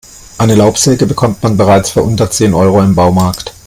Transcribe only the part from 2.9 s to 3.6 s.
Baumarkt.